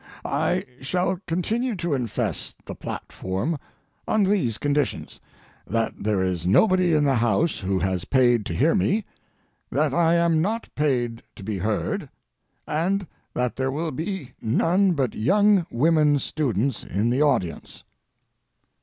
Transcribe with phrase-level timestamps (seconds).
[0.25, 3.59] I shall continue to infest the platform
[4.07, 9.05] on these conditions—that there is nobody in the house who has paid to hear me,
[9.69, 12.09] that I am not paid to be heard,
[12.65, 17.83] and that there will be none but young women students in the audience.